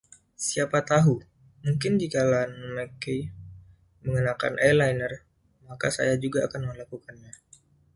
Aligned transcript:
Siapa 0.47 0.79
tahu, 0.91 1.15
mungkin 1.63 1.93
jika 2.01 2.21
Ian 2.31 2.51
MacKaye 2.75 3.25
mengenakan 4.03 4.53
eyeliner 4.65 5.13
maka 5.69 5.87
saya 5.97 6.15
juga 6.23 6.39
akan 6.49 6.61
melakukannya. 6.73 7.33